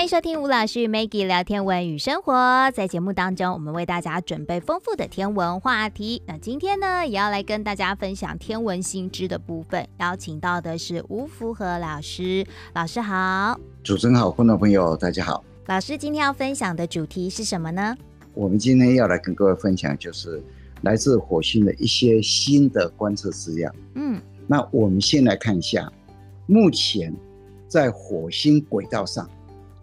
[0.00, 2.70] 欢迎收听吴老师与 Maggie 聊天文与生活。
[2.70, 6.22] 在节目当中，我们为大家准备丰富的天文话题。
[6.24, 9.86] 那今天呢，也要来跟大家分享天文新知的部分。
[9.98, 13.60] 邀请到的是吴福和老师，老师好。
[13.84, 15.44] 主持人好，观众朋友大家好。
[15.66, 17.94] 老师今天要分享的主题是什么呢？
[18.32, 20.42] 我们今天要来跟各位分享，就是
[20.80, 23.70] 来自火星的一些新的观测资料。
[23.96, 25.92] 嗯，那我们先来看一下，
[26.46, 27.14] 目前
[27.68, 29.28] 在火星轨道上。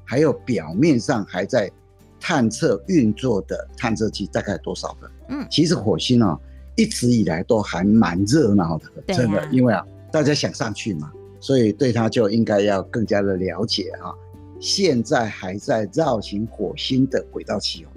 [0.09, 1.69] 还有表面上还在
[2.17, 5.11] 探测运作的探测器大概有多少个？
[5.27, 6.39] 嗯，其实火星啊，
[6.77, 14.15] 一直以来都还蛮热闹的，真的，因为啊，大家想上去嘛，所以对它就应该要更加的了解啊。
[14.61, 17.89] 现在还在绕行火星的轨道器哦，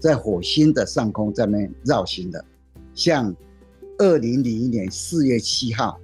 [0.00, 2.42] 在火星的上空在那边绕行的，
[2.94, 3.32] 像
[3.98, 6.00] 二零零一年四月七号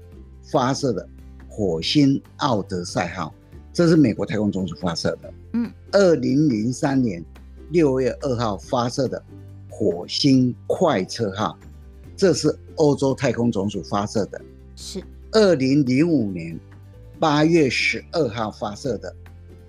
[0.53, 1.09] 发射的
[1.49, 3.35] 火星奥德赛号。
[3.75, 7.23] 这是美国太空总署发射的，嗯，二零零三年
[7.71, 9.21] 六月二号发射的
[9.69, 11.59] 火星快车号，
[12.17, 14.41] 这是欧洲太空总署发射的，
[14.77, 15.03] 是
[15.33, 16.57] 二零零五年
[17.19, 19.13] 八月十二号发射的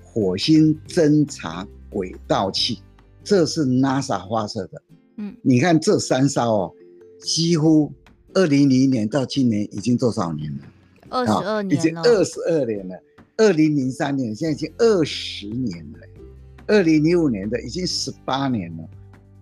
[0.03, 2.83] 火星侦察轨道器，
[3.23, 4.81] 这是 NASA 发射的，
[5.17, 6.73] 嗯，你看这三艘哦，
[7.20, 7.92] 几乎
[8.36, 10.59] 二零零一年到今年已经多少年了？
[11.09, 12.95] 二十二年了，已经二十二年了。
[13.38, 16.00] 二零零三年，现在已经二十年了。
[16.67, 18.83] 二零零五年的已经十八年了。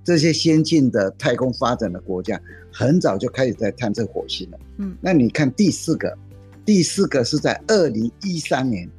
[0.03, 2.41] 这些先进的太空发展的国家，
[2.72, 4.59] 很早就开始在探测火星了。
[4.77, 6.17] 嗯，那你看第四个，
[6.66, 8.89] 第四个是在二零一三年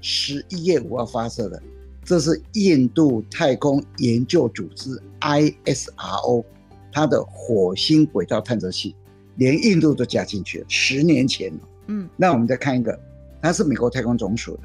[0.00, 1.60] 十一月五号发射的，
[2.04, 6.44] 这是印度太空研究组织 ISRO
[6.92, 8.94] 它的火星轨道探测器，
[9.36, 11.60] 连印度都加进去了，十年前了。
[11.88, 12.98] 嗯，那我们再看一个。
[13.44, 14.62] 它是美国太空总署的，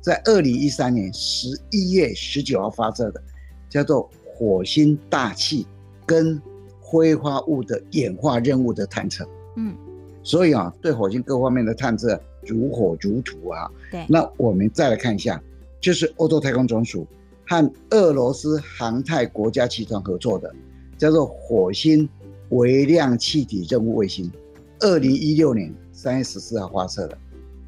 [0.00, 3.20] 在二零一三年十一月十九号发射的，
[3.68, 5.66] 叫做火星大气
[6.06, 6.40] 跟
[6.80, 9.28] 挥发物的演化任务的探测。
[9.56, 9.74] 嗯，
[10.22, 13.68] 所以啊，对火星各方面的探测如火如荼啊。
[13.90, 15.42] 对，那我们再来看一下，
[15.80, 17.04] 就是欧洲太空总署
[17.48, 20.54] 和俄罗斯航太国家集团合作的，
[20.96, 22.08] 叫做火星
[22.50, 24.30] 微量气体任务卫星，
[24.78, 27.18] 二零一六年三月十四号发射的。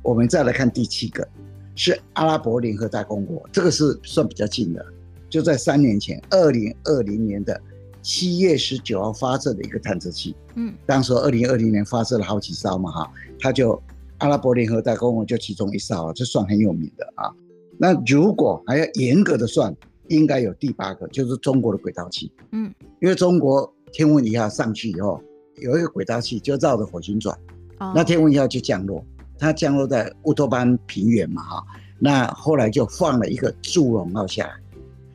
[0.02, 1.26] 我们再来看第七个，
[1.74, 4.84] 是阿拉伯联合大公国，这个是算比较近的，
[5.30, 7.60] 就在三年前，二零二零年的
[8.02, 10.34] 七月十九号发射的一个探测器。
[10.56, 13.80] 嗯，当时二零二零年发射了好几艘嘛，哈，它就
[14.18, 17.30] 阿拉伯联合大公国就其中一艘啊，这算很有名的啊。
[17.78, 19.74] 那如果还要严格的算，
[20.08, 22.30] 应该有第八个，就是中国的轨道器。
[22.50, 25.22] 嗯，因为中国天文一号上去以后，
[25.56, 27.36] 有一个轨道器就绕着火星转，
[27.78, 29.02] 哦，那天文一号就降落。
[29.42, 31.66] 它降落在乌托邦平原嘛，哈，
[31.98, 34.54] 那后来就放了一个祝融号下来，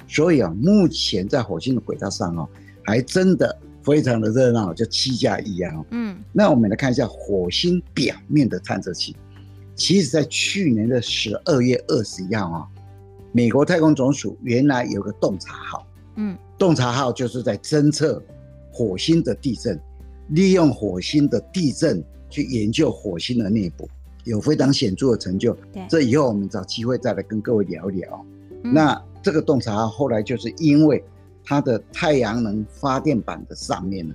[0.05, 2.45] 所以啊，目前在火星的轨道上哦，
[2.83, 5.73] 还真的非常的热闹，就七加一啊。
[5.91, 9.15] 嗯，那我们来看一下火星表面的探测器，
[9.75, 12.67] 其实在去年的十二月二十一号啊，
[13.31, 18.21] 美国太空总署原来有个洞察号，嗯，洞察号就是在侦测
[18.73, 19.79] 火星的地震，
[20.31, 23.89] 利用火星的地震去研究火星的内部。
[24.27, 28.25] 有非常显著的成就，对，这以后我们找机会再来跟各位聊一聊。
[28.63, 31.01] 嗯、那这个洞察号后来就是因为
[31.43, 34.13] 它的太阳能发电板的上面呢，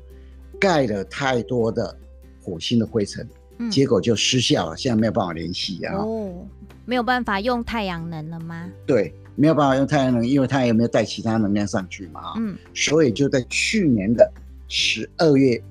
[0.61, 1.97] 盖了太多的
[2.43, 3.27] 火星的灰尘，
[3.59, 5.97] 嗯、结果就失效了，现在没有办法联系啊。
[5.97, 6.47] 哦，
[6.85, 8.71] 没有办法用太阳能了吗？
[8.87, 12.35] 对，没有办法用太阳能，因为它也没有带其他能量上去嘛。
[12.37, 14.31] 嗯，所以就在去年的
[14.69, 15.63] 十二月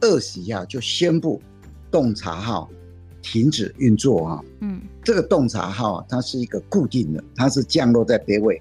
[0.00, 1.42] 二十一号就宣布
[1.90, 2.70] 洞察号。
[3.22, 4.44] 停止运作啊！
[4.60, 8.60] 嗯，这个洞察号它是一个固定的，它是降落在北纬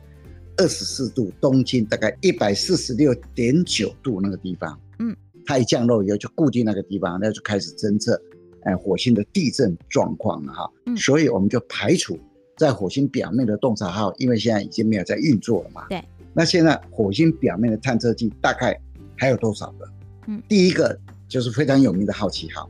[0.57, 4.79] 二十四度东经大概一百四十六点九度那个地方。
[5.00, 8.19] 嗯，它一降落以后就固定那个地方，那就开始侦测
[8.63, 10.69] 哎火星的地震状况了哈。
[10.86, 12.19] 嗯，所以我们就排除
[12.57, 15.86] 在火星表面的洞察号，因为现在已经没有在运作了嘛。
[15.89, 16.03] 对。
[16.33, 18.80] 那现在火星表面的探测器大概
[19.15, 19.88] 还有多少个？
[20.27, 22.69] 嗯，第一个就是非常有名的好奇号。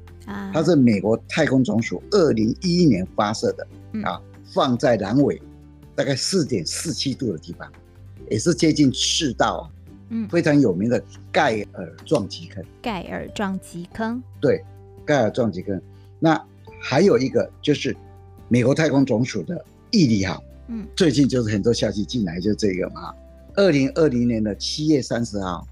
[0.53, 3.67] 它是美国太空总署二零一一年发射的，
[4.03, 4.21] 啊，
[4.53, 5.41] 放在南纬
[5.95, 7.71] 大概四点四七度的地方，
[8.29, 9.71] 也是接近赤道，
[10.09, 11.01] 嗯，非常有名的
[11.31, 12.61] 盖尔撞击坑。
[12.81, 14.61] 盖尔撞击坑，对，
[15.05, 15.81] 盖尔撞击坑。
[16.19, 16.39] 那
[16.81, 17.95] 还有一个就是
[18.49, 23.13] 美国太空总署的毅力号，嗯，最近就是很多消息进来，就这个嘛。
[23.55, 25.65] 二零二零年的七月三十号，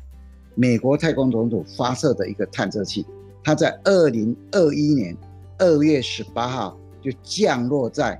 [0.55, 3.05] 美国太空总署发射的一个探测器。
[3.45, 5.15] 它在二零二一年
[5.59, 8.19] 二月十八号就降落在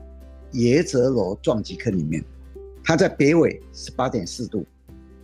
[0.52, 2.24] 耶泽罗撞击坑里面，
[2.84, 4.64] 它在北纬十八点四度，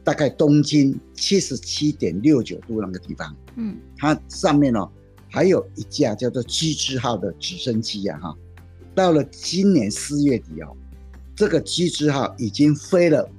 [0.03, 3.35] 大概东经七十七点六九度那个地方。
[3.57, 4.91] 嗯，它上面呢、哦、
[5.29, 8.35] 还有一架叫做机智号的直升机啊哈。
[8.95, 10.75] 到了今年四月底哦，
[11.35, 13.29] 这个机智号已经飞了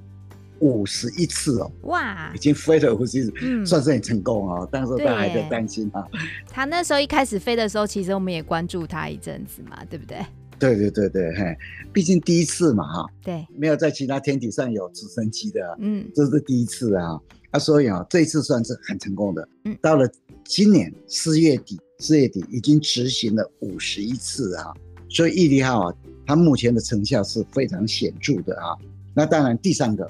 [0.63, 4.67] 五十一次哦，哇，已经飞了五十一次，嗯，算是很成功哦。
[4.71, 6.07] 当时大家还在担心啊。
[6.47, 10.25] 他那时候一开始飞的时候，其实我们也关注他一阵子嘛，对不对？
[10.57, 11.57] 对对对对，嘿，
[11.91, 17.19] 毕竟第一次嘛哈，对，没有在其他天体上有直升机的，嗯，这是第一次啊。
[17.51, 19.45] 他所以啊，这一次算是很成功的。
[19.65, 20.09] 嗯，到了
[20.45, 24.73] 今年四月底，四月底已经执行了五十一次啊。
[25.09, 25.95] 所以毅力号啊，
[26.25, 28.77] 它目前的成效是非常显著的啊。
[29.13, 30.07] 那当然，第三个，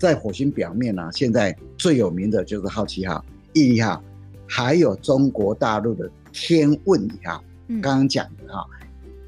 [0.00, 4.02] 在火星表面呢、啊，现在最有名的就是好奇号、毅力号，
[4.48, 7.44] 还有中国大陆的天问一号。
[7.82, 8.66] 刚刚讲的哈，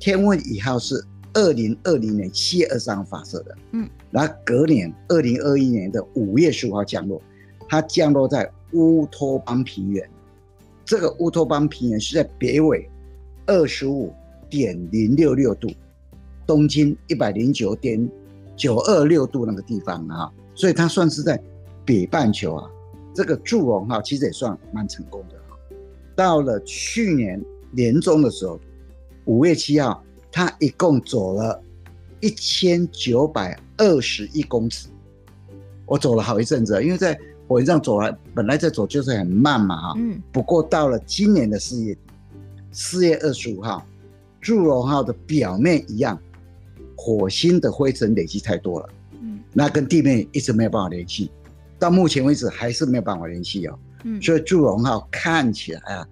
[0.00, 1.04] 天问一号是
[1.34, 7.22] 二零二零年七月二十三号发射的，嗯，然后隔年二零二一年的五月十五号降落，
[7.68, 10.08] 它降落在乌托邦平原。
[10.86, 12.88] 这个乌托邦平原是在北纬
[13.44, 14.10] 二十五
[14.48, 15.68] 点零六六度，
[16.46, 18.10] 东经一百零九点
[18.56, 21.40] 九二六度那个地方啊，所以它算是在
[21.84, 22.70] 北半球啊。
[23.14, 25.56] 这个祝融号其实也算蛮成功的哈。
[26.16, 28.58] 到了去年年中的时候，
[29.24, 31.62] 五月七号，它一共走了
[32.20, 34.88] 一千九百二十一公尺。
[35.86, 39.94] 我走了好一阵子，因为在火星上走来，本来在走就是很慢嘛哈。
[39.96, 40.20] 嗯。
[40.32, 42.00] 不过到了今年的四月底，
[42.70, 43.84] 四月二十五号。
[44.40, 46.18] 祝融号的表面一样，
[46.96, 48.94] 火星的灰尘累积太多了，嗯，
[49.52, 51.30] 那跟地面一直没有办法联系，
[51.78, 56.06] 到目前为止还是没有办法联系哦，嗯，所以祝融号看起来啊，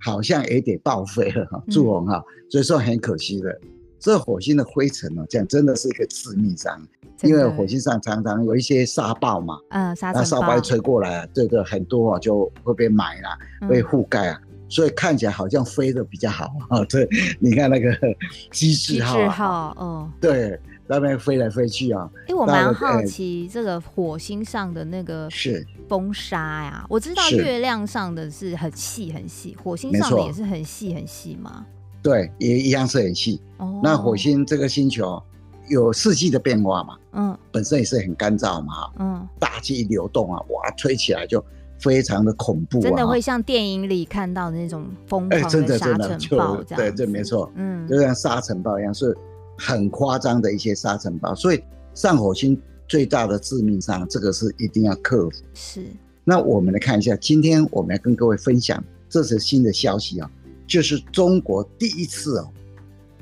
[0.00, 3.60] 好像也得报废了哈，祝融号，所以说很可惜的，
[3.98, 6.80] 这火星的灰尘哦，这样真的是一个致命伤，
[7.22, 14.40] 因为火星上常常有一些沙暴嘛，嗯，沙尘暴，那沙暴一吹过来，啊，这个，很多啊就会被埋了，被覆盖啊。
[14.70, 16.84] 所以看起来好像飞的比较好啊！
[16.90, 17.08] 对，
[17.40, 17.90] 你看那个
[18.52, 22.08] 机智号，机智号，哦，对，那边飞来飞去啊。
[22.26, 26.84] 哎，我蛮好奇这个火星上的那个是风沙呀。
[26.88, 31.66] 我知道月亮上的是很细很细，火星上的也是很细很细吗？
[32.02, 33.40] 对，也一样是很细。
[33.58, 35.22] 哦，那火星这个星球
[35.68, 36.96] 有四季的变化嘛？
[37.12, 38.90] 嗯，本身也是很干燥嘛。
[38.98, 41.44] 嗯，大气流动啊，哇，吹起来就。
[41.80, 49.16] 非常的恐怖，啊，真的会像电影里看到的那种疯狂的沙尘暴对对，没错，嗯，就像沙尘暴一样，是
[49.58, 51.34] 很夸张的一些沙尘暴。
[51.34, 51.60] 所以
[51.92, 55.36] 上火星最大的致命伤，这个是一定要克服。
[55.52, 55.84] 是。
[56.24, 60.30] 那我们来看一下，今天我们要跟各位分享这是新的消息啊，
[60.66, 62.48] 就是中国第一次哦，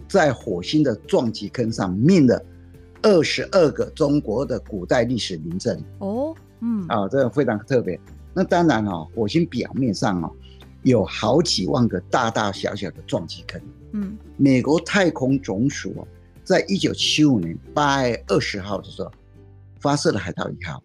[0.08, 2.44] 在火星的撞击坑上命了
[3.02, 5.80] 二十二个中国的古代历史名镇。
[5.98, 7.98] 哦，嗯，啊，这个非常特别。
[8.34, 10.30] 那当然哦，火星表面上哦，
[10.82, 13.60] 有好几万个大大小小的撞击坑。
[13.92, 16.08] 嗯，美国太空总署哦，
[16.46, 19.10] 在一九七五年八月二十号的时候
[19.80, 20.80] 发射了海盗一号，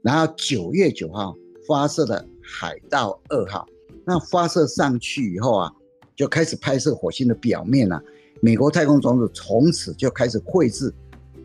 [0.00, 1.34] 然后九月九号
[1.66, 3.66] 发射了海盗二号。
[4.04, 5.72] 那发射上去以后啊，
[6.14, 8.00] 就开始拍摄火星的表面了。
[8.40, 10.94] 美国太空总署从此就开始绘制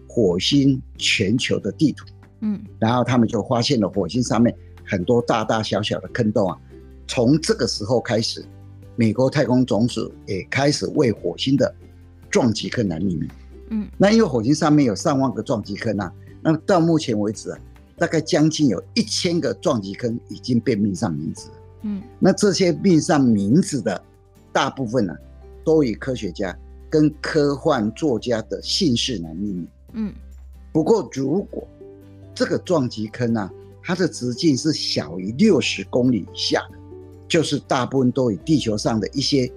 [0.08, 2.06] 火星全球的地图。
[2.42, 4.56] 嗯，然后他们就发现了火星上面。
[4.86, 6.58] 很多大大小小的坑洞啊，
[7.08, 8.46] 从这个时候开始，
[8.96, 11.74] 美国太空总署也开始为火星的
[12.32, 13.30] 撞击坑来命名。
[13.70, 16.12] 嗯，那因为火星上面有上万个撞击坑啊，
[16.42, 17.60] 那到目前为止啊，
[17.98, 21.50] 大概将近有一千个撞击坑已经被命上名字。
[21.84, 24.02] 嗯，那这些命上名字的
[24.52, 25.16] 大部分呢，
[25.64, 26.58] 都以科学家
[26.90, 29.68] 跟科幻作家的姓氏来命名。
[29.94, 30.14] 嗯，
[30.72, 31.68] 不过如果
[32.36, 36.78] 这个撞击坑呢，啊，它的直径是小于六十公里以下的，
[37.28, 39.52] 就是大部分都以地球上的一些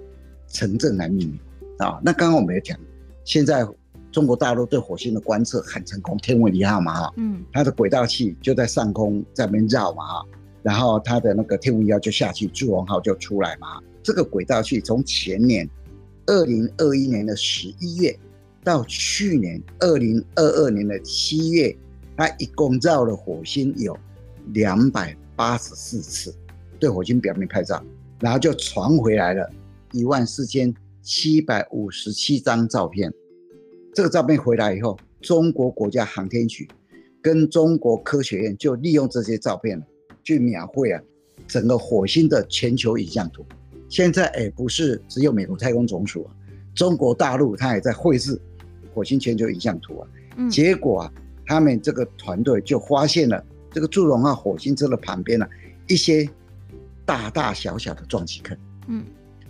[0.47, 1.39] 城镇来命名
[1.79, 1.99] 啊。
[2.03, 2.77] 那刚刚我们也讲，
[3.23, 3.67] 现在
[4.11, 10.25] 中国大陆对火星的观测很成功，天文一号嘛哈，嗯，它的轨道器就在上空在那边绕嘛哈，
[10.63, 13.79] 然后它的那个天文一号就下去，祝融号就出来嘛。
[14.01, 15.69] 这个轨道器从前年
[16.25, 18.17] 二零二一年的十一月
[18.63, 21.75] 到去年二零二二年的七月，
[22.15, 23.97] 它一共绕了火星有。
[24.53, 26.31] 两百八十四次
[26.79, 27.83] 对火星表面拍照，
[28.19, 29.49] 然后就传回来了
[29.91, 30.71] 一万四千
[31.05, 33.13] 七百五十七张照片。
[33.93, 36.67] 这个照片回来以后，中国国家航天局
[37.21, 39.79] 跟中国科学院就利用这些照片
[40.23, 40.99] 去描绘啊
[41.47, 43.45] 整个火星的全球影像图。
[43.87, 46.33] 现在哎，不是只有美国太空总署啊，
[46.73, 48.41] 中国大陆它也在绘制
[48.91, 50.09] 火星全球影像图啊。
[50.49, 51.13] 结果啊，
[51.45, 55.49] 他们这个团队就发现了这个祝融号火星车的旁边呢、啊，
[55.87, 56.27] 一些
[57.05, 58.57] 大大小小的撞击坑。
[58.87, 59.05] 嗯，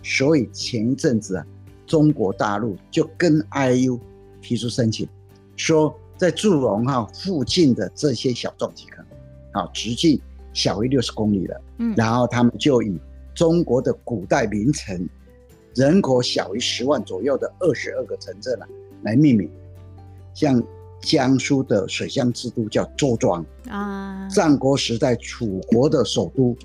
[0.08, 1.44] 所以前一阵子啊，
[1.84, 3.98] 中国大陆就跟 IU
[4.40, 5.08] 提出申请，
[5.56, 9.04] 说在祝融号附近的这些小撞击坑，
[9.50, 10.20] 啊，直径
[10.52, 11.60] 小于六十公里的。
[11.78, 12.96] 嗯，然后他们就以
[13.34, 15.08] 中国的古代名城，
[15.74, 18.68] 人口小于十万左右的二十二个城镇啊
[19.02, 19.50] 来命名，
[20.32, 20.62] 像。
[21.02, 26.56] 江苏的水乡之都叫周庄啊，战国时代楚国的首都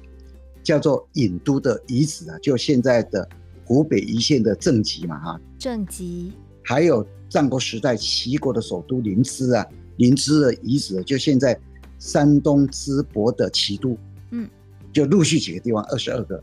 [0.64, 3.28] 叫做郢都的遗址啊，就现在的
[3.66, 9.66] 湖北宜县的正极嘛哈，正极，还有战国时代齐国的首都临淄啊，
[9.98, 11.58] 临淄的遗址就现在
[12.00, 13.98] 山东淄博的齐都，
[14.32, 14.50] 嗯，
[14.92, 16.42] 就陆续几个地方二十二个，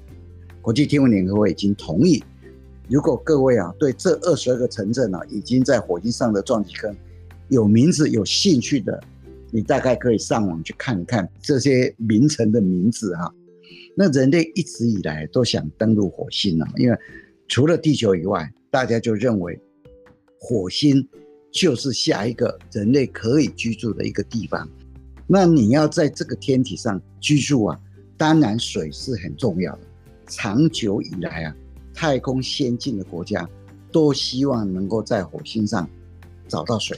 [0.60, 2.22] 国际天文联合会已经同意，
[2.88, 6.94] 如果各位啊对这二十二个城镇啊已经在火星上的撞击坑。
[7.50, 9.02] 有名字、有兴趣的，
[9.50, 13.32] 你大概可以上网去看一看这些名城的名字哈。
[14.00, 16.96] 那人类一直以来都想登陆火星啊，因为
[17.48, 19.60] 除了地球以外，大家就认为
[20.38, 21.04] 火星
[21.50, 24.70] 就是下一个人类可以居住的一个地方。
[25.26, 27.80] 那你要在这个天体上居住啊，
[28.16, 29.80] 当然水是很重要的。
[30.28, 31.56] 长久以来啊，
[31.92, 33.50] 太空先进的国家
[33.90, 35.90] 都希望能够在火星上
[36.46, 36.96] 找到水。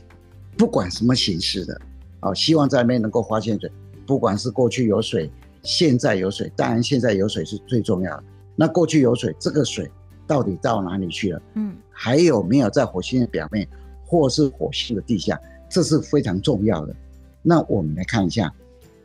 [0.54, 1.80] 不管什么形式的，
[2.20, 3.72] 啊，希望在那边能够发现水。
[4.06, 5.30] 不管是过去有水，
[5.62, 8.24] 现在有水，当然现在有水是最重要的。
[8.56, 9.90] 那过去有水，这个水
[10.26, 11.42] 到底到哪里去了？
[11.54, 13.66] 嗯，还有没有在火星的表面，
[14.04, 15.40] 或是火星的地下？
[15.68, 16.94] 这是非常重要的。
[17.42, 18.52] 那我们来看一下，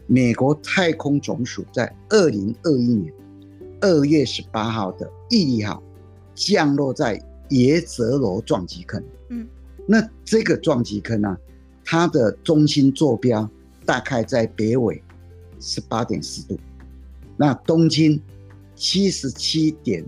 [0.07, 3.13] 美国太空总署在二零二一年
[3.81, 5.81] 二月十八号的毅力号
[6.33, 9.03] 降落在耶泽罗撞击坑。
[9.29, 9.47] 嗯。
[9.87, 11.37] 那这个撞击坑呢，
[11.83, 13.47] 它的中心坐标
[13.85, 15.01] 大概在北纬
[15.59, 16.59] 十八点四度，
[17.37, 18.21] 那东经
[18.75, 20.05] 七十七点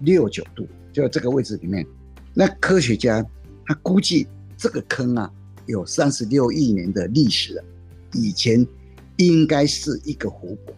[0.00, 1.86] 六九度，就这个位置里面。
[2.34, 3.24] 那科学家
[3.64, 4.26] 他估计
[4.56, 5.32] 这个坑啊
[5.66, 7.64] 有三十六亿年的历史了，
[8.12, 8.66] 以前
[9.16, 10.74] 应该是一个湖泊，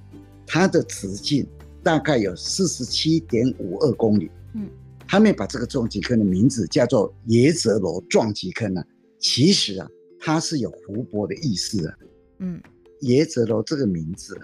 [0.46, 1.46] 它的直径
[1.82, 4.30] 大概有四十七点五二公里。
[4.54, 4.68] 嗯。
[5.10, 8.84] 他们把这个撞击坑的名字叫做耶泽罗撞击坑呢，
[9.18, 9.88] 其实啊，
[10.20, 11.98] 它是有湖泊的意思的。
[12.40, 12.60] 嗯，
[13.00, 14.38] 耶泽罗这个名字，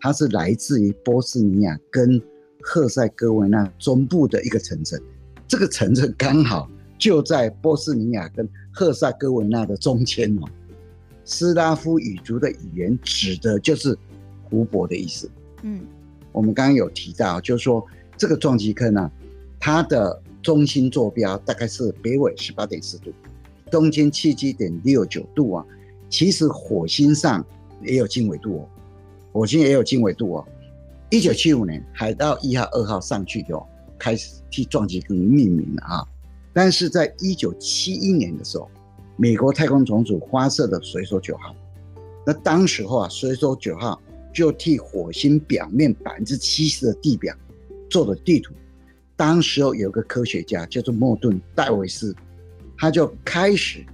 [0.00, 2.20] 它是来自于波斯尼亚跟
[2.62, 5.00] 赫塞哥维纳中部的一个城镇，
[5.46, 10.48] 这个城镇刚好就在波斯尼亚跟赫塞哥维纳的中间哦。
[11.24, 13.96] 斯拉夫语族的语言指的就是
[14.42, 15.30] 湖泊的意思。
[15.62, 15.80] 嗯，
[16.32, 17.84] 我们刚刚有提到，就是说
[18.16, 19.10] 这个撞击坑呢。
[19.58, 23.10] 它的中心坐标大概是北纬十八点四度，
[23.70, 25.64] 东经七七点六九度啊。
[26.10, 27.42] 其实火星上
[27.84, 28.68] 也有经纬度哦，
[29.32, 30.44] 火星也有经纬度哦。
[31.10, 33.64] 一九七五年海盗一号、二号上去就
[33.98, 36.04] 开始替撞击坑命名了啊。
[36.52, 38.68] 但是在一九七一年的时候，
[39.16, 41.54] 美国太空总署发射的水手九号，
[42.26, 44.00] 那当时候啊，水手九号
[44.32, 47.34] 就替火星表面百分之七十的地表
[47.88, 48.52] 做了地图。
[49.16, 52.14] 当时候有个科学家叫做莫顿·戴维斯，
[52.76, 53.84] 他就开始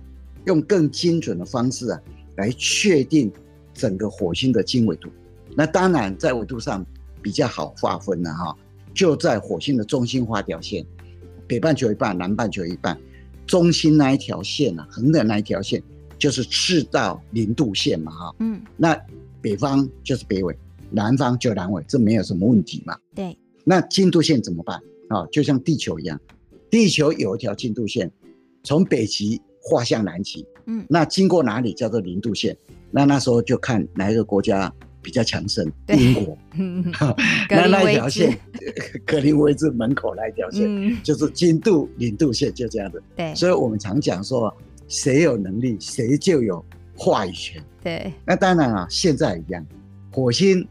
[0.47, 2.00] 用更精准的方式啊，
[2.37, 3.30] 来确定
[3.80, 5.08] 整个火星的经纬度。
[5.56, 6.84] 那当然在纬度上
[7.22, 8.54] 比较好划分了哈，
[8.92, 10.84] 就在火星的中心画条线，
[11.49, 13.00] 北半球一半，南半球一半，
[13.46, 15.82] 中心那一条线啊，横的那一条线
[16.18, 18.34] 就是赤道零度线嘛哈。
[18.40, 18.60] 嗯。
[18.76, 18.94] 那
[19.40, 20.54] 北方就是北纬，
[20.90, 22.94] 南方就南纬，这没有什么问题嘛。
[23.14, 23.34] 对。
[23.64, 24.78] 那经度线怎么办？
[25.08, 26.20] 啊，就像地球一样，
[26.70, 28.12] 地球有一条经度线，
[28.62, 32.56] 从北极画向南极，嗯，那经过哪里叫做零度线？
[32.90, 36.84] 那那时候就看哪一个国家比较强盛，英国，嗯
[37.48, 38.36] 那那一条线，
[39.06, 43.02] 格林威治门口那一条线，嗯、就是经度零度线，就这样子。
[43.16, 44.52] 对，所以我们常讲说，
[44.88, 46.64] 谁有能力，谁就有
[46.96, 47.62] 话语权。
[47.82, 49.64] 对，那当然啊，现在一样，
[50.12, 50.66] 火星、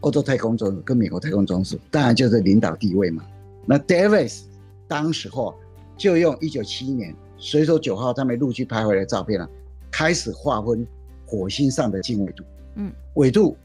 [0.00, 3.24] 欧洲太空总署跟美国太空总署，当然就是领导地位嘛。
[3.64, 4.42] 那 Davis
[4.86, 5.54] 当时候
[5.96, 9.50] 就用一九七一年水手九号他们陆续拍回来的照片了，
[9.90, 10.86] 开始划分
[11.26, 12.44] 火星上的经纬度。
[12.76, 13.56] 嗯，纬度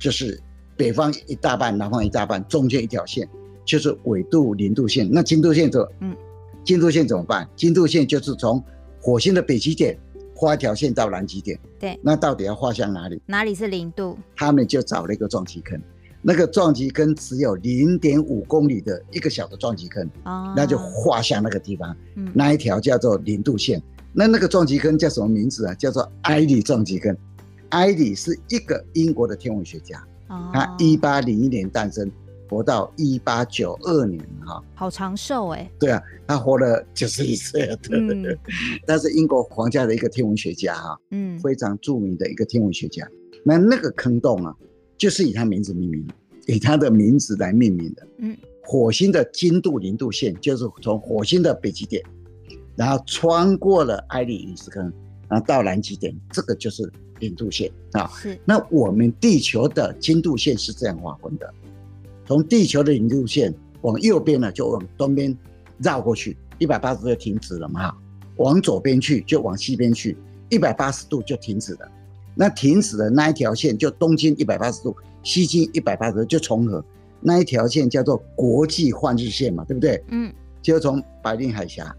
[0.00, 0.38] 就是
[0.76, 3.26] 北方一大半，南方一大半，中间一条线
[3.64, 5.08] 就是纬度零度线。
[5.08, 5.88] 那经度线怎么？
[6.00, 6.16] 嗯，
[6.64, 7.48] 经度线怎么办？
[7.54, 8.62] 经度线就是从
[9.00, 9.96] 火星的北极点
[10.34, 11.56] 画一条线到南极点。
[11.78, 13.22] 对，那到底要画向哪里？
[13.26, 14.18] 哪里是零度？
[14.34, 15.80] 他们就找了一个撞击坑。
[16.22, 25.74] 那个撞击坑只有零点五公里的一个小的撞击坑，哦，那就画下那个地方，嗯，那一条叫做零度线，那那个撞击坑叫什么名字啊？
[25.74, 27.16] 叫做埃里撞击坑。
[27.70, 32.10] 埃里是一个英国的天文学家，哦、他一八零一年诞生，
[32.48, 35.70] 活到一八九二年哈，好长寿哎。
[35.78, 38.36] 对啊，他活了九十一岁了，对对对。
[38.86, 43.08] 他是英国皇家的一个天文学家哈，嗯，非常著名的一个天文学家。
[43.44, 44.52] 那那个坑洞啊，
[45.00, 46.06] 就是以他名字命名，
[46.46, 48.06] 以他的名字来命名的。
[48.18, 52.04] 嗯，火星的经度零度线就是从火星的北极点，
[52.76, 54.92] 然后穿过了埃里陨石坑，
[55.26, 58.06] 然后到南极点，这个就是零度线啊。
[58.14, 58.38] 是。
[58.44, 61.50] 那我们地球的经度线是这样划分的。
[62.26, 65.34] 从地球的零度线往右边呢，就往东边
[65.78, 67.90] 绕过去，一百八十度就停止了嘛。
[68.36, 70.14] 往左边去就往西边去，
[70.50, 71.90] 一百八十度就停止了。
[72.34, 76.84] 那停止的那一条线就东经一百八十度，西经一百八十度就重合。
[77.20, 80.02] 那一条线叫做国际换日线嘛，对不对？
[80.08, 80.32] 嗯。
[80.62, 81.96] 就从白令海峡、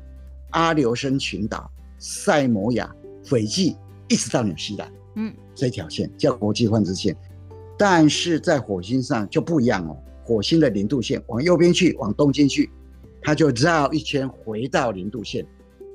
[0.52, 3.76] 阿留申群岛、塞摩亚、斐济
[4.08, 7.16] 一直到纽西兰，嗯，这条线叫国际换日线。
[7.76, 9.98] 但是在火星上就不一样哦。
[10.24, 12.70] 火星的零度线往右边去，往东经去，
[13.24, 15.44] 它就绕一圈回到零度线，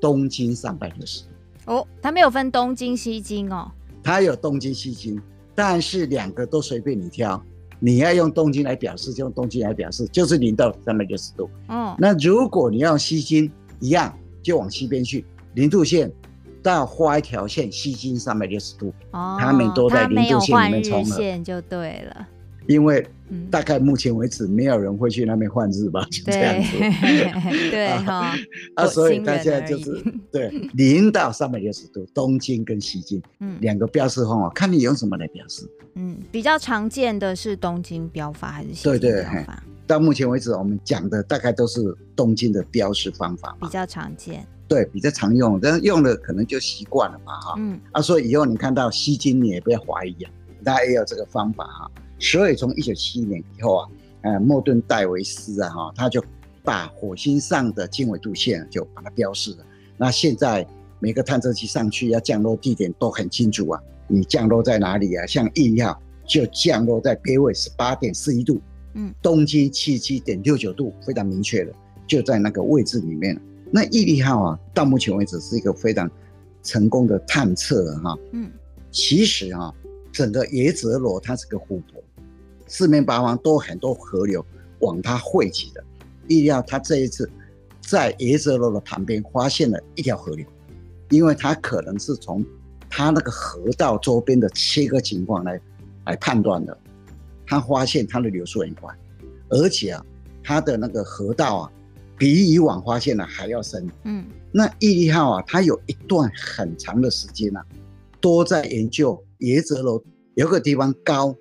[0.00, 1.28] 东经三百六十度。
[1.66, 3.70] 哦，它没有分东经西经哦。
[4.06, 5.20] 它有东经西经，
[5.52, 7.42] 但是两个都随便你挑。
[7.80, 11.50] 你要用东经来表示，就用东经来表示，就是零到三百六十度。
[11.66, 11.92] 嗯。
[11.98, 16.08] 那如果你要用西经，一样就往西边去，零度线
[16.62, 18.94] 到画一条线，西经三百六十度。
[19.10, 19.36] 哦。
[19.40, 21.16] 他们都在零度线里面冲了。
[21.16, 22.28] 线就对了。
[22.68, 23.04] 因为
[23.50, 26.71] 大概目前为止没有人会去那边换日吧， 就这样子。
[27.71, 28.35] 对 哈，
[28.75, 35.68] 啊，所以它现在就是 对零到三百六十度，东京跟西京，嗯，两个标示方法，看你用什么来表示。
[35.95, 39.62] 嗯，比较常见的是东京标法还是西经标法？
[39.87, 41.80] 到目前为止我们讲的大概都是
[42.14, 44.47] 东京的标示方法，比较常见。
[44.69, 47.54] 对，比较常用，但是用了可能就习惯了嘛，哈。
[47.58, 47.80] 嗯。
[47.93, 50.30] 啊，所以以后你看到西京，你也不要怀疑啊，
[50.65, 51.91] 大家也有这个方法哈。
[52.18, 53.88] 所以从一九七一年以后啊，
[54.22, 56.22] 呃，莫顿戴维斯啊，哈，他就
[56.62, 59.58] 把火星上的经纬度线就把它标示了。
[59.96, 60.66] 那现在
[60.98, 65.26] 每个探测器上去要降落地点都很清楚啊，你降落在哪里啊？
[65.26, 68.60] 像毅力号就降落在北纬十八点四一度，
[68.94, 71.72] 嗯，东经七七点六九度，非常明确的，
[72.06, 73.40] 就在那个位置里面。
[73.70, 76.10] 那毅力号啊，到目前为止是一个非常
[76.62, 78.50] 成功的探测哈，嗯，
[78.90, 79.72] 其实啊，
[80.12, 81.96] 整个耶泽罗它是个湖泊。
[82.66, 84.44] 四面八方都很多河流
[84.80, 85.82] 往它汇集的，
[86.28, 87.30] 意料他这一次
[87.80, 90.44] 在耶泽罗的旁边发现了一条河流，
[91.10, 92.44] 因为它可能是从
[92.90, 95.60] 它那个河道周边的切割情况来
[96.04, 96.76] 来判断的，
[97.46, 98.92] 他发现它的流速很快，
[99.48, 100.04] 而且啊，
[100.42, 101.72] 它的那个河道啊
[102.18, 103.88] 比以往发现的还要深。
[104.04, 107.64] 嗯，那毅力号啊，它有一段很长的时间啊，
[108.20, 110.02] 都在研究耶泽罗
[110.34, 111.34] 有个地方高。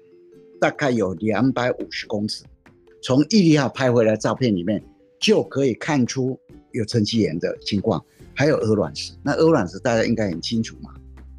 [0.60, 2.44] 大概有两百五十公尺，
[3.02, 4.84] 从毅力号拍回来照片里面
[5.20, 6.40] 就可以看出
[6.72, 9.14] 有沉积岩的情况，还有鹅卵石。
[9.24, 10.92] 那鹅卵石大家应该很清楚嘛，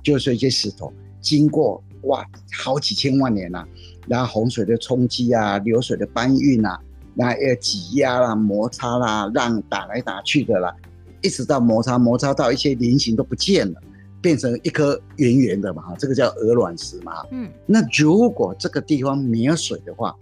[0.02, 2.24] 就是一些石头经过哇
[2.56, 3.66] 好几千万年啊，
[4.06, 6.78] 然后洪水的冲击啊，流水的搬运啊，
[7.14, 10.74] 那要挤压啦、摩擦啦，让打来打去的啦，
[11.22, 13.80] 一直到摩擦摩擦到一些菱形都不见了。
[14.26, 17.24] 变成一颗圆圆的嘛，哈，这个叫鹅卵石嘛。
[17.30, 20.12] 嗯，那如果这个地方没有水的话，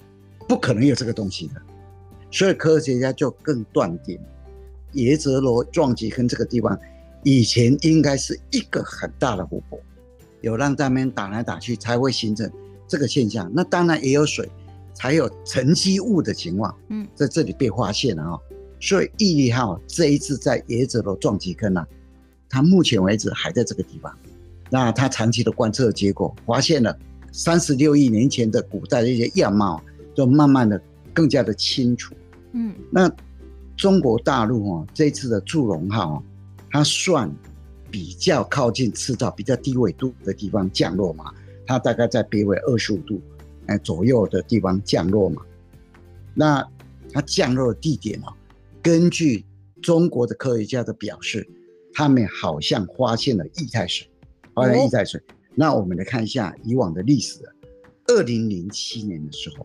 [0.47, 1.55] 不可能有这个东西的。
[2.31, 4.21] 所以科学家就更断定，
[4.93, 6.79] 耶泽罗撞击坑这个地方
[7.23, 9.81] 以前应该是一个很大的湖泊，
[10.43, 12.53] 有让在那边打来打去才会形成
[12.87, 13.51] 这个现象。
[13.55, 14.47] 那当然也有水，
[14.93, 16.77] 才有沉积物的情况。
[16.91, 18.39] 嗯，在这里被发现了啊。
[18.79, 21.83] 所以毅力号这一次在耶泽罗撞击坑呢。
[22.55, 24.17] 它目前为止还在这个地方，
[24.71, 26.97] 那它长期的观测结果发现了
[27.33, 29.83] 三十六亿年前的古代的一些样貌，
[30.15, 30.81] 就慢慢的
[31.13, 32.15] 更加的清楚。
[32.53, 33.11] 嗯，那
[33.77, 36.23] 中国大陆哦，这次的祝融号，
[36.71, 37.29] 它算
[37.91, 41.35] 比较靠近赤道、比较低纬度的地方降落嘛，
[41.67, 43.21] 它大概在北纬二十五度
[43.67, 45.43] 哎左右的地方降落嘛。
[46.35, 46.65] 那
[47.13, 48.33] 它降落的地点哦，
[48.81, 49.45] 根据
[49.83, 51.45] 中国的科学家的表示。
[51.95, 54.11] 他们好像发现了液态水，
[54.53, 55.23] 发现液态水。
[55.55, 57.39] 那我们来看一下以往的历史。
[58.09, 59.65] 二零零七年的时候，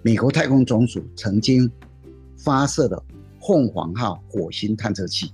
[0.00, 1.68] 美国太空总署曾经
[2.36, 3.04] 发射了
[3.40, 5.32] 凤凰号火星探测器，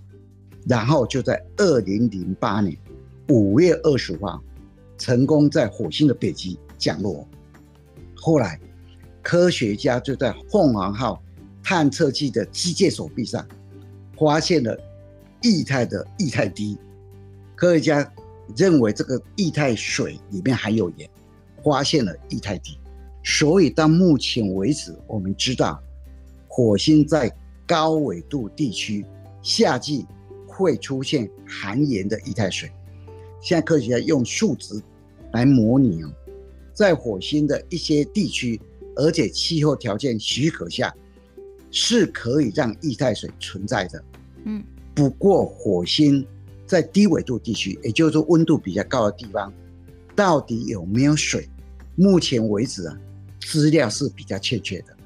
[0.66, 2.76] 然后就在二零零八年
[3.28, 4.42] 五月二十五号，
[4.96, 7.28] 成功在火星的北极降落。
[8.14, 8.58] 后来，
[9.22, 11.22] 科学家就在凤凰号
[11.62, 13.46] 探测器的机械手臂上
[14.16, 14.74] 发现了。
[15.42, 16.78] 液态的液态滴，
[17.54, 18.12] 科学家
[18.56, 21.08] 认为这个液态水里面含有盐，
[21.62, 22.78] 发现了液态地。
[23.24, 25.80] 所以到目前为止，我们知道
[26.48, 27.30] 火星在
[27.66, 29.06] 高纬度地区
[29.42, 30.06] 夏季
[30.46, 32.70] 会出现含盐的液态水。
[33.40, 34.80] 现在科学家用数值
[35.32, 36.12] 来模拟哦，
[36.72, 38.60] 在火星的一些地区，
[38.96, 40.92] 而且气候条件许可下，
[41.70, 44.04] 是可以让液态水存在的。
[44.44, 44.62] 嗯，
[44.94, 46.26] 不过火星
[46.66, 49.52] 在低纬度地区，也就是说温度比较高的地方，
[50.14, 51.48] 到底有没有水？
[51.96, 52.98] 目前为止啊。
[53.44, 54.96] 资料是比较欠缺的。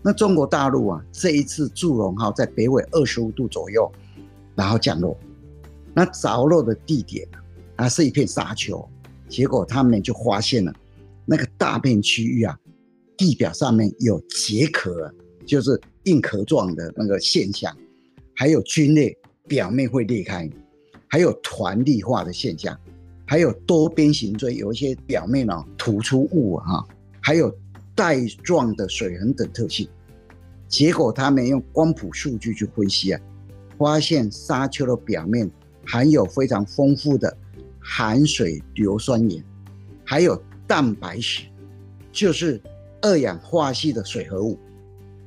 [0.00, 3.90] 那中国大陆啊，这一次祝融号在北纬二十五度左右，
[4.54, 5.18] 然后降落。
[5.92, 7.26] 那着陆的地点
[7.74, 8.88] 啊，是一片沙丘。
[9.28, 10.72] 结果他们就发现了
[11.26, 12.56] 那个大片区域啊，
[13.16, 15.12] 地表上面有结壳，
[15.44, 17.76] 就是硬壳状的那个现象，
[18.36, 19.18] 还有菌类
[19.50, 20.48] 表面会裂开，
[21.08, 22.78] 还有团粒化的现象，
[23.26, 26.86] 还有多边形锥，有一些表面哦突出物啊，
[27.20, 27.52] 还有。
[27.92, 29.86] 带状的水痕等特性，
[30.66, 33.20] 结果他们用光谱数据去分析啊，
[33.76, 35.50] 发现沙丘的表面
[35.84, 37.36] 含有非常丰富的
[37.78, 39.44] 含水硫酸盐，
[40.02, 41.42] 还有蛋白石，
[42.10, 42.58] 就是
[43.02, 44.58] 二氧化系的水合物，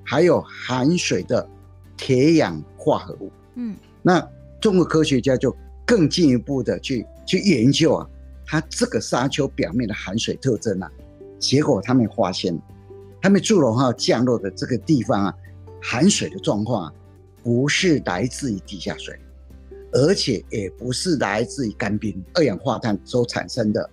[0.03, 1.47] 还有含水的
[1.95, 3.31] 铁氧化合物。
[3.53, 4.21] 嗯，那
[4.61, 8.07] 中国科学家就更进一步的去去研究啊，
[8.45, 10.91] 它这个沙丘表面的含水特征啊。
[11.39, 12.57] 结果他们发现，
[13.21, 15.33] 他们祝融号降落的这个地方啊，
[15.81, 16.93] 含水的状况啊
[17.43, 19.19] 不是来自于地下水，
[19.91, 23.89] 而且也不是来自于干冰二氧化碳所产生的。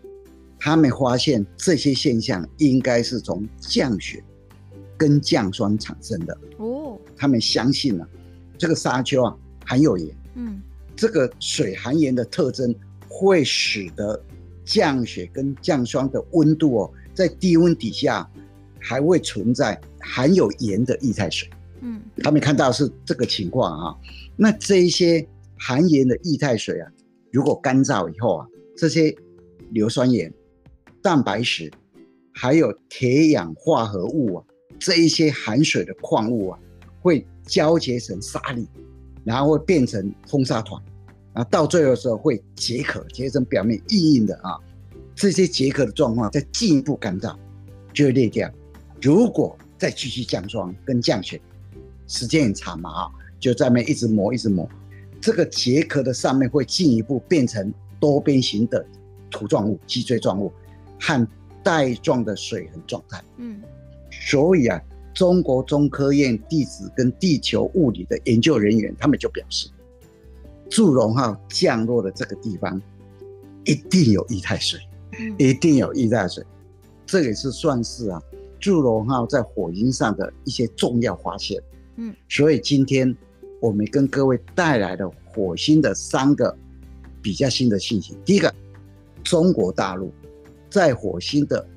[0.58, 4.22] 他们发现这些现象应该是从降雪
[4.96, 6.38] 跟降霜产生的。
[6.58, 8.06] 哦，他们相信了、
[8.58, 10.16] 这个沙丘啊含有盐。
[10.34, 10.60] 嗯，
[10.96, 12.74] 这个水含盐的特征
[13.08, 14.22] 会使得
[14.64, 16.92] 降雪跟降霜的温度哦。
[17.14, 18.28] 在低温底下，
[18.78, 21.48] 还会存在含有盐的液态水。
[21.80, 23.96] 嗯，他们看到是这个情况啊。
[24.36, 25.26] 那这一些
[25.58, 26.90] 含盐的液态水啊，
[27.32, 28.46] 如果干燥以后啊，
[28.76, 29.14] 这些
[29.70, 30.32] 硫酸盐、
[31.02, 31.70] 蛋白石，
[32.32, 34.44] 还有铁氧化合物啊，
[34.78, 36.58] 这一些含水的矿物啊，
[37.00, 38.66] 会交结成沙粒，
[39.24, 40.82] 然后会变成风沙团，
[41.34, 44.58] 啊到最后的时候会结壳，结成表面硬硬的啊。
[45.14, 47.36] 这些结壳的状况再进一步干燥，
[47.92, 48.50] 就会裂掉。
[49.02, 51.40] 如果再继续降霜跟降雪，
[52.06, 54.68] 时间很长嘛啊，就在那边一直磨一直磨，
[55.20, 58.84] 这个结壳的上面会进一步变成多边形的
[59.30, 60.50] 土状物、脊椎状物
[60.98, 61.28] 和
[61.62, 63.22] 带状的水痕状态。
[63.36, 63.60] 嗯，
[64.10, 64.80] 所以啊，
[65.14, 69.68] 中国中科院地质跟地球物理的研究人员他们就表示，
[70.68, 72.80] 祝融号降落的这个地方
[73.64, 74.80] 一定有液态水。
[75.36, 76.42] 一定有液态水，
[77.04, 78.22] 这也是算是啊，
[78.60, 81.60] 祝融号在火星上的一些重要发现。
[81.96, 83.14] 嗯，所以今天
[83.60, 86.56] 我们跟各位带来了火星的三个
[87.20, 88.16] 比较新的信息。
[88.24, 88.54] 第一个，
[89.24, 90.12] 中国大陆
[90.70, 91.68] 在火星的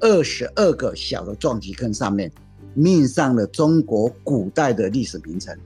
[0.00, 2.30] 二十二个小的撞击坑上面，
[2.76, 5.56] 命上了中国古代的历史名城。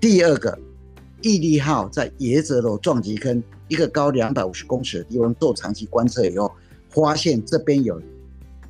[0.00, 0.58] 第二个，
[1.22, 3.42] 毅力号在野泽楼撞击坑。
[3.68, 6.52] 一个高两百五十公尺的地方做长期观测以后，
[6.88, 8.00] 发现这边有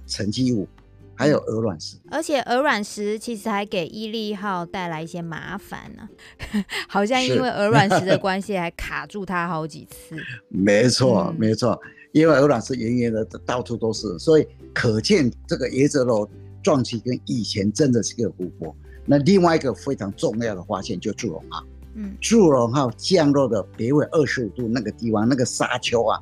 [0.07, 0.67] 沉积物，
[1.15, 10.17] 还有鹅卵石，而且鹅卵石其实还给毅力号带来一些麻烦呢、啊， 好像因为鹅卵石的关系还卡住它好几次。
[10.49, 11.79] 没错，没错，
[12.13, 16.27] 因为鹅卵石圆圆的到处都是，所以可见这个椰子楼
[16.67, 18.75] 撞击跟以前真的是个湖泊。
[19.05, 21.65] 那另外一个非常重要的发现就祝融号。
[21.95, 26.21] 嗯，祝融号降落的北纬二十五度那个地方，那个沙丘啊，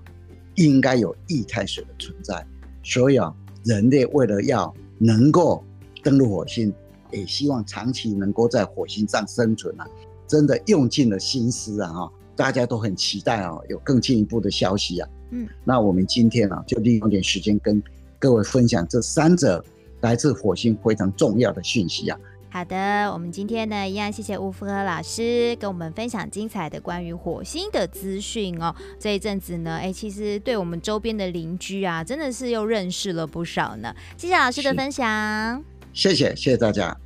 [0.57, 2.46] 应该有液态水的存在。
[2.83, 5.64] 所以啊，人类为了要能够
[6.02, 6.70] 登陆火星，
[7.11, 9.88] 也希望长期能够在火星上生存啊，
[10.28, 11.90] 真的用尽了心思啊！
[11.90, 15.09] 哈，大家都很期待啊，有更进一步的消息啊。
[15.30, 17.83] 嗯，那我们今天啊，就利用点时间跟
[18.18, 19.64] 各位分享这三则
[20.04, 22.18] 来自火星非常重要的讯息啊。
[22.50, 28.72] 好的，我们今天呢，一样谢谢吴福和老师跟我们分享精彩的关于火星的资讯哦。
[29.00, 33.92] 这一阵子呢，哎，其实对我们周边的邻居啊，真的是又认识了不少呢。
[34.16, 36.96] 谢谢老师的分享，谢谢谢谢大家。